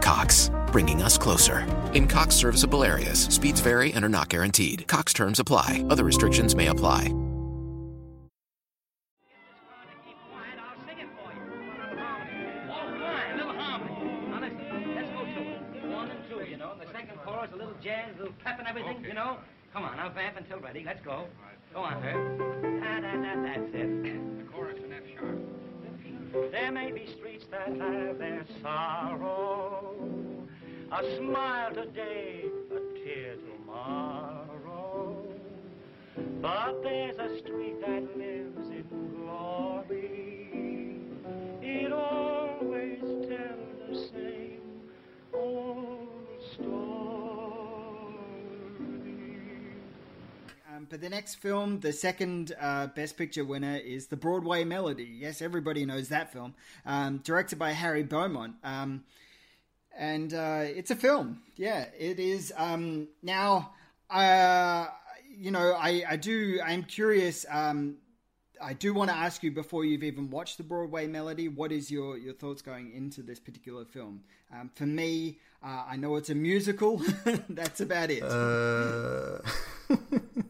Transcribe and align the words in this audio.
Cox, 0.00 0.50
bringing 0.72 1.02
us 1.02 1.16
closer. 1.18 1.66
In 1.94 2.08
Cox 2.08 2.34
serviceable 2.34 2.84
areas, 2.84 3.24
speeds 3.24 3.60
vary 3.60 3.92
and 3.92 4.04
are 4.04 4.08
not 4.08 4.28
guaranteed. 4.28 4.86
Cox 4.88 5.12
terms 5.12 5.40
apply, 5.40 5.84
other 5.90 6.04
restrictions 6.04 6.54
may 6.54 6.68
apply. 6.68 7.14
you 16.50 16.56
know. 16.56 16.72
The 16.80 16.90
second 16.92 17.18
chorus, 17.24 17.50
a 17.52 17.56
little 17.56 17.74
jazz, 17.82 18.14
a 18.16 18.18
little 18.18 18.34
pep 18.44 18.58
and 18.58 18.66
everything, 18.66 19.04
you 19.04 19.14
know. 19.14 19.38
Come 19.72 19.84
on, 19.84 19.96
now 19.96 20.08
vamp 20.10 20.36
until 20.36 20.58
ready. 20.58 20.82
Let's 20.84 21.00
go. 21.04 21.26
Go 21.72 21.80
on, 21.80 22.02
Herb. 22.02 22.38
Da, 22.38 23.00
da, 23.00 23.12
da, 23.16 23.42
that's 23.42 23.74
it. 23.74 24.02
The 24.02 24.44
chorus 24.52 24.78
in 24.84 24.92
F 24.92 25.02
sharp. 25.14 25.49
There 26.32 26.70
may 26.70 26.92
be 26.92 27.06
streets 27.18 27.44
that 27.50 27.68
have 27.68 28.18
their 28.18 28.44
sorrow. 28.62 29.96
A 30.92 31.16
smile 31.16 31.74
today, 31.74 32.44
a 32.70 33.04
tear 33.04 33.34
tomorrow. 33.36 35.24
But 36.40 36.82
there's 36.82 37.18
a 37.18 37.38
street 37.38 37.80
that 37.84 37.99
Um, 50.80 50.86
but 50.88 51.00
the 51.00 51.10
next 51.10 51.36
film, 51.36 51.80
the 51.80 51.92
second 51.92 52.54
uh, 52.58 52.86
Best 52.88 53.18
Picture 53.18 53.44
winner, 53.44 53.76
is 53.76 54.06
The 54.06 54.16
Broadway 54.16 54.64
Melody. 54.64 55.04
Yes, 55.04 55.42
everybody 55.42 55.84
knows 55.84 56.08
that 56.08 56.32
film. 56.32 56.54
Um, 56.86 57.18
directed 57.18 57.58
by 57.58 57.72
Harry 57.72 58.02
Beaumont. 58.02 58.54
Um, 58.64 59.04
and 59.96 60.32
uh, 60.32 60.62
it's 60.64 60.90
a 60.90 60.96
film. 60.96 61.42
Yeah, 61.56 61.86
it 61.98 62.18
is. 62.18 62.52
Um, 62.56 63.08
now, 63.22 63.72
uh, 64.08 64.86
you 65.28 65.50
know, 65.50 65.74
I, 65.78 66.02
I 66.08 66.16
do, 66.16 66.60
I'm 66.64 66.84
curious. 66.84 67.44
Um, 67.50 67.96
I 68.62 68.72
do 68.72 68.94
want 68.94 69.10
to 69.10 69.16
ask 69.16 69.42
you 69.42 69.50
before 69.50 69.84
you've 69.84 70.02
even 70.02 70.30
watched 70.30 70.56
the 70.56 70.64
Broadway 70.64 71.06
Melody, 71.06 71.48
what 71.48 71.72
is 71.72 71.90
your, 71.90 72.16
your 72.16 72.34
thoughts 72.34 72.62
going 72.62 72.92
into 72.94 73.22
this 73.22 73.38
particular 73.38 73.84
film? 73.84 74.22
Um, 74.52 74.70
for 74.74 74.86
me, 74.86 75.38
uh, 75.62 75.84
I 75.88 75.96
know 75.96 76.16
it's 76.16 76.30
a 76.30 76.34
musical. 76.34 77.02
That's 77.50 77.80
about 77.80 78.10
it. 78.10 78.22
Uh, 78.22 79.40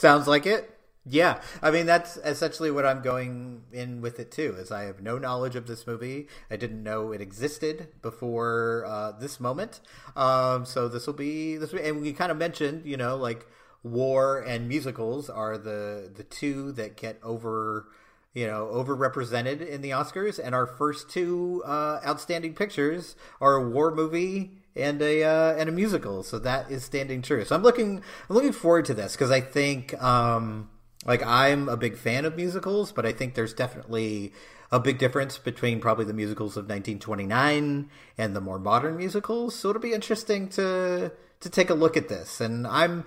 sounds 0.00 0.26
like 0.26 0.46
it. 0.46 0.76
Yeah, 1.06 1.40
I 1.62 1.70
mean 1.70 1.86
that's 1.86 2.18
essentially 2.18 2.70
what 2.70 2.84
I'm 2.84 3.00
going 3.02 3.62
in 3.72 4.02
with 4.02 4.20
it 4.20 4.30
too. 4.30 4.54
Is 4.58 4.70
I 4.70 4.82
have 4.82 5.00
no 5.02 5.18
knowledge 5.18 5.56
of 5.56 5.66
this 5.66 5.86
movie. 5.86 6.28
I 6.50 6.56
didn't 6.56 6.82
know 6.82 7.12
it 7.12 7.20
existed 7.22 7.88
before 8.02 8.84
uh, 8.86 9.12
this 9.12 9.40
moment. 9.40 9.80
Um, 10.14 10.66
so 10.66 10.88
this 10.88 11.06
will 11.06 11.14
be 11.14 11.56
this, 11.56 11.72
will 11.72 11.80
be, 11.80 11.88
and 11.88 12.02
we 12.02 12.12
kind 12.12 12.30
of 12.30 12.36
mentioned, 12.36 12.84
you 12.84 12.96
know, 12.98 13.16
like 13.16 13.46
war 13.82 14.40
and 14.40 14.68
musicals 14.68 15.30
are 15.30 15.56
the 15.56 16.10
the 16.14 16.22
two 16.24 16.70
that 16.72 16.96
get 16.96 17.18
over 17.22 17.86
you 18.34 18.46
know 18.46 18.70
overrepresented 18.72 19.66
in 19.66 19.80
the 19.80 19.90
Oscars, 19.90 20.38
and 20.42 20.54
our 20.54 20.66
first 20.66 21.08
two 21.08 21.62
uh, 21.66 22.00
outstanding 22.06 22.54
pictures 22.54 23.16
are 23.40 23.54
a 23.54 23.68
war 23.68 23.90
movie 23.94 24.59
and 24.76 25.00
a 25.02 25.24
uh, 25.24 25.54
and 25.56 25.68
a 25.68 25.72
musical. 25.72 26.22
So 26.22 26.38
that 26.40 26.70
is 26.70 26.84
standing 26.84 27.22
true. 27.22 27.44
So 27.44 27.54
I'm 27.54 27.62
looking 27.62 28.02
I'm 28.28 28.34
looking 28.34 28.52
forward 28.52 28.84
to 28.86 28.94
this 28.94 29.12
because 29.12 29.30
I 29.30 29.40
think 29.40 30.00
um, 30.02 30.70
like 31.06 31.24
I'm 31.24 31.68
a 31.68 31.76
big 31.76 31.96
fan 31.96 32.24
of 32.24 32.36
musicals, 32.36 32.92
but 32.92 33.06
I 33.06 33.12
think 33.12 33.34
there's 33.34 33.54
definitely 33.54 34.32
a 34.72 34.78
big 34.78 34.98
difference 34.98 35.38
between 35.38 35.80
probably 35.80 36.04
the 36.04 36.12
musicals 36.12 36.56
of 36.56 36.64
1929 36.64 37.90
and 38.16 38.36
the 38.36 38.40
more 38.40 38.58
modern 38.58 38.96
musicals. 38.96 39.54
So 39.56 39.70
it'll 39.70 39.82
be 39.82 39.92
interesting 39.92 40.48
to 40.50 41.12
to 41.40 41.50
take 41.50 41.70
a 41.70 41.74
look 41.74 41.96
at 41.96 42.08
this, 42.08 42.40
and 42.40 42.66
I'm 42.66 43.04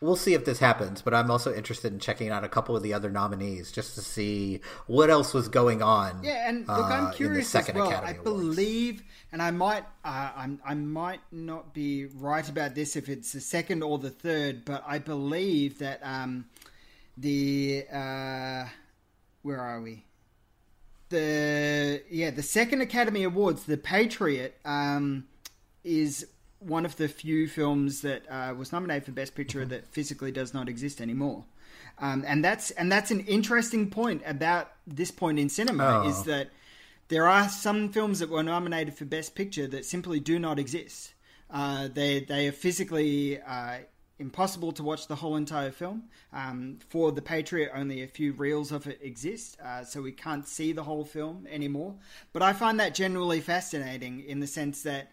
we'll 0.00 0.16
see 0.16 0.34
if 0.34 0.44
this 0.44 0.58
happens, 0.58 1.02
but 1.02 1.14
I'm 1.14 1.30
also 1.30 1.54
interested 1.54 1.92
in 1.92 1.98
checking 1.98 2.30
out 2.30 2.44
a 2.44 2.48
couple 2.48 2.76
of 2.76 2.82
the 2.82 2.92
other 2.92 3.10
nominees 3.10 3.72
just 3.72 3.94
to 3.94 4.00
see 4.00 4.60
what 4.86 5.08
else 5.10 5.32
was 5.32 5.48
going 5.48 5.82
on. 5.82 6.22
Yeah, 6.22 6.48
and 6.48 6.66
look, 6.68 6.78
uh, 6.78 6.82
I'm 6.82 7.12
curious 7.14 7.54
as 7.54 7.72
well. 7.72 7.88
Academy 7.88 8.08
I 8.08 8.10
Awards. 8.12 8.24
believe, 8.24 9.02
and 9.32 9.40
I 9.40 9.50
might, 9.50 9.84
uh, 10.04 10.30
I'm, 10.36 10.60
I 10.64 10.74
might 10.74 11.20
not 11.32 11.72
be 11.72 12.06
right 12.06 12.46
about 12.48 12.74
this 12.74 12.96
if 12.96 13.08
it's 13.08 13.32
the 13.32 13.40
second 13.40 13.82
or 13.82 13.98
the 13.98 14.10
third, 14.10 14.64
but 14.64 14.84
I 14.86 14.98
believe 14.98 15.78
that 15.78 16.00
um, 16.02 16.46
the 17.16 17.86
uh, 17.92 18.66
where 19.42 19.60
are 19.60 19.80
we? 19.80 20.04
The 21.10 22.02
yeah, 22.10 22.30
the 22.30 22.42
second 22.42 22.80
Academy 22.80 23.22
Awards, 23.22 23.64
The 23.64 23.76
Patriot, 23.76 24.58
um, 24.64 25.26
is 25.84 26.26
one 26.66 26.84
of 26.84 26.96
the 26.96 27.08
few 27.08 27.48
films 27.48 28.00
that 28.02 28.22
uh, 28.30 28.54
was 28.56 28.72
nominated 28.72 29.04
for 29.04 29.12
Best 29.12 29.34
Picture 29.34 29.60
Mm-hmm. 29.60 29.70
that 29.70 29.86
physically 29.86 30.32
does 30.32 30.52
not 30.54 30.68
exist 30.68 31.00
anymore. 31.00 31.44
Um, 31.98 32.24
and 32.26 32.44
that's 32.44 32.70
and 32.72 32.90
that's 32.90 33.10
an 33.10 33.20
interesting 33.20 33.90
point 33.90 34.22
about 34.26 34.72
this 34.86 35.10
point 35.10 35.38
in 35.38 35.48
cinema 35.48 36.02
Oh. 36.04 36.08
is 36.08 36.24
that 36.24 36.48
there 37.08 37.28
are 37.28 37.48
some 37.48 37.90
films 37.90 38.18
that 38.20 38.30
were 38.30 38.42
nominated 38.42 38.94
for 38.94 39.04
Best 39.04 39.34
Picture 39.34 39.66
that 39.68 39.84
simply 39.84 40.18
do 40.20 40.38
not 40.38 40.58
exist. 40.58 41.12
Uh, 41.50 41.88
they 41.92 42.20
they 42.20 42.48
are 42.48 42.52
physically 42.52 43.40
uh, 43.40 43.78
impossible 44.18 44.72
to 44.72 44.82
watch 44.82 45.06
the 45.06 45.16
whole 45.16 45.36
entire 45.36 45.70
film. 45.70 46.04
Um, 46.32 46.78
for 46.88 47.12
The 47.12 47.22
Patriot, 47.22 47.70
only 47.74 48.02
a 48.02 48.08
few 48.08 48.32
reels 48.32 48.72
of 48.72 48.86
it 48.86 48.98
exist, 49.02 49.56
uh, 49.64 49.84
so 49.84 50.00
we 50.02 50.12
can't 50.12 50.46
see 50.48 50.72
the 50.72 50.82
whole 50.84 51.04
film 51.04 51.46
anymore. 51.50 51.94
But 52.32 52.42
I 52.42 52.52
find 52.54 52.80
that 52.80 52.94
generally 52.94 53.40
fascinating 53.40 54.24
in 54.26 54.40
the 54.40 54.46
sense 54.46 54.82
that 54.82 55.10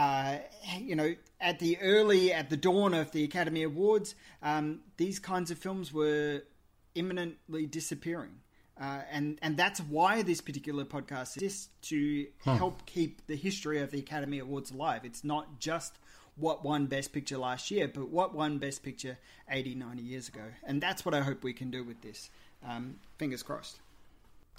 uh, 0.00 0.38
you 0.78 0.96
know, 0.96 1.14
at 1.42 1.58
the 1.58 1.78
early, 1.82 2.32
at 2.32 2.48
the 2.48 2.56
dawn 2.56 2.94
of 2.94 3.12
the 3.12 3.22
Academy 3.22 3.62
Awards, 3.64 4.14
um, 4.42 4.80
these 4.96 5.18
kinds 5.18 5.50
of 5.50 5.58
films 5.58 5.92
were 5.92 6.42
imminently 6.94 7.66
disappearing. 7.66 8.40
Uh, 8.80 9.02
and, 9.10 9.38
and 9.42 9.58
that's 9.58 9.78
why 9.78 10.22
this 10.22 10.40
particular 10.40 10.86
podcast 10.86 11.36
exists 11.36 11.68
to 11.82 12.26
help 12.44 12.86
keep 12.86 13.26
the 13.26 13.36
history 13.36 13.82
of 13.82 13.90
the 13.90 13.98
Academy 13.98 14.38
Awards 14.38 14.70
alive. 14.70 15.02
It's 15.04 15.22
not 15.22 15.60
just 15.60 15.92
what 16.36 16.64
won 16.64 16.86
Best 16.86 17.12
Picture 17.12 17.36
last 17.36 17.70
year, 17.70 17.86
but 17.86 18.08
what 18.08 18.34
won 18.34 18.56
Best 18.56 18.82
Picture 18.82 19.18
80, 19.50 19.74
90 19.74 20.02
years 20.02 20.28
ago. 20.28 20.44
And 20.64 20.80
that's 20.80 21.04
what 21.04 21.14
I 21.14 21.20
hope 21.20 21.44
we 21.44 21.52
can 21.52 21.70
do 21.70 21.84
with 21.84 22.00
this. 22.00 22.30
Um, 22.66 22.96
fingers 23.18 23.42
crossed. 23.42 23.78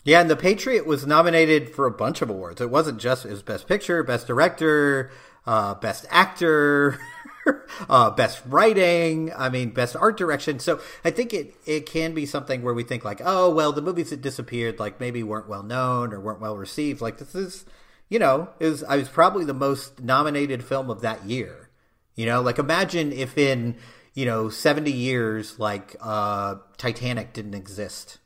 Yeah, 0.03 0.21
and 0.21 0.29
The 0.29 0.35
Patriot 0.35 0.85
was 0.87 1.05
nominated 1.05 1.69
for 1.69 1.85
a 1.85 1.91
bunch 1.91 2.21
of 2.21 2.29
awards. 2.29 2.59
It 2.59 2.71
wasn't 2.71 2.99
just 2.99 3.25
it 3.25 3.31
was 3.31 3.43
Best 3.43 3.67
Picture, 3.67 4.01
Best 4.03 4.25
Director, 4.25 5.11
uh, 5.45 5.75
Best 5.75 6.07
Actor, 6.09 6.99
uh, 7.89 8.09
Best 8.11 8.41
Writing. 8.47 9.31
I 9.35 9.49
mean, 9.49 9.69
Best 9.69 9.95
Art 9.95 10.17
Direction. 10.17 10.57
So 10.59 10.79
I 11.05 11.11
think 11.11 11.33
it 11.33 11.55
it 11.67 11.85
can 11.85 12.15
be 12.15 12.25
something 12.25 12.63
where 12.63 12.73
we 12.73 12.83
think 12.83 13.05
like, 13.05 13.21
oh 13.23 13.51
well, 13.51 13.71
the 13.71 13.81
movies 13.81 14.09
that 14.09 14.21
disappeared 14.21 14.79
like 14.79 14.99
maybe 14.99 15.21
weren't 15.21 15.47
well 15.47 15.63
known 15.63 16.13
or 16.13 16.19
weren't 16.19 16.41
well 16.41 16.57
received. 16.57 16.99
Like 17.01 17.19
this 17.19 17.35
is, 17.35 17.65
you 18.09 18.17
know, 18.17 18.49
is 18.59 18.83
I 18.83 18.97
was 18.97 19.09
probably 19.09 19.45
the 19.45 19.53
most 19.53 20.01
nominated 20.01 20.63
film 20.63 20.89
of 20.89 21.01
that 21.01 21.25
year. 21.25 21.69
You 22.15 22.25
know, 22.25 22.41
like 22.41 22.57
imagine 22.57 23.11
if 23.11 23.37
in 23.37 23.75
you 24.15 24.25
know 24.25 24.49
seventy 24.49 24.91
years 24.91 25.59
like 25.59 25.95
uh, 26.01 26.55
Titanic 26.77 27.33
didn't 27.33 27.53
exist. 27.53 28.17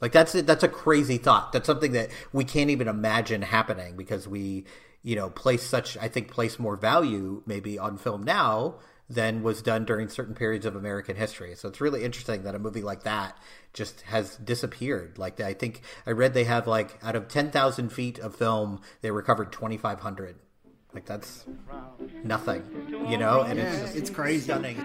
Like 0.00 0.12
that's 0.12 0.32
that's 0.32 0.62
a 0.62 0.68
crazy 0.68 1.16
thought. 1.18 1.52
That's 1.52 1.66
something 1.66 1.92
that 1.92 2.10
we 2.32 2.44
can't 2.44 2.70
even 2.70 2.88
imagine 2.88 3.42
happening 3.42 3.96
because 3.96 4.28
we, 4.28 4.64
you 5.02 5.16
know, 5.16 5.30
place 5.30 5.62
such 5.62 5.96
I 5.98 6.08
think 6.08 6.30
place 6.30 6.58
more 6.58 6.76
value 6.76 7.42
maybe 7.46 7.78
on 7.78 7.96
film 7.96 8.22
now 8.22 8.76
than 9.08 9.42
was 9.42 9.62
done 9.62 9.84
during 9.84 10.08
certain 10.08 10.34
periods 10.34 10.66
of 10.66 10.74
American 10.74 11.14
history. 11.16 11.54
So 11.54 11.68
it's 11.68 11.80
really 11.80 12.02
interesting 12.04 12.42
that 12.42 12.54
a 12.56 12.58
movie 12.58 12.82
like 12.82 13.04
that 13.04 13.38
just 13.72 14.00
has 14.02 14.36
disappeared. 14.36 15.16
Like 15.16 15.40
I 15.40 15.54
think 15.54 15.80
I 16.06 16.10
read 16.10 16.34
they 16.34 16.44
have 16.44 16.66
like 16.66 16.98
out 17.02 17.16
of 17.16 17.28
ten 17.28 17.50
thousand 17.50 17.90
feet 17.90 18.18
of 18.18 18.34
film, 18.36 18.80
they 19.00 19.10
recovered 19.10 19.50
twenty 19.52 19.78
five 19.78 20.00
hundred. 20.00 20.36
Like 20.92 21.04
that's 21.06 21.44
nothing, 22.24 22.62
you 23.08 23.18
know, 23.18 23.42
and 23.42 23.58
Yeah, 23.58 23.66
it's 23.70 23.80
just 23.82 23.96
it's 23.96 24.10
crazy. 24.10 24.44
stunning 24.44 24.76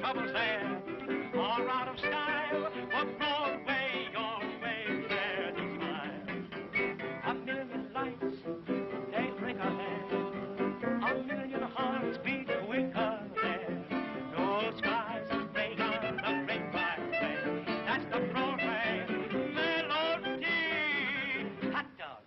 troubles 0.00 0.32
there 0.32 0.82
out 1.68 1.88
of 1.88 1.98
style. 1.98 2.70
Broadway, 3.18 4.08
your 4.12 4.38
way 4.62 5.06
there 5.08 5.52
to 5.52 5.62
smile. 5.76 6.26
A 7.26 7.34
million 7.34 7.88
lights, 7.94 8.36
they. 9.12 9.26
A 11.02 11.14
million 11.24 11.62
hearts 11.62 12.18
beat 12.24 12.46
there. 13.34 13.84
No 14.36 14.72
skies 14.76 15.28
the 15.30 15.38
great. 16.44 16.72
That's 17.86 18.04
the 18.12 18.20
Broadway 18.32 19.06
melody. 19.54 20.62
Hot 21.72 21.86
dog. 21.98 22.22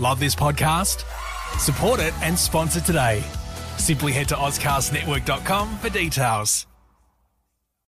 Love 0.00 0.18
this 0.20 0.34
podcast? 0.34 1.04
Support 1.58 2.00
it 2.00 2.14
and 2.22 2.38
sponsor 2.38 2.80
today. 2.80 3.22
Simply 3.78 4.12
head 4.12 4.28
to 4.28 4.34
OzCastNetwork.com 4.34 5.78
for 5.78 5.88
details. 5.88 6.66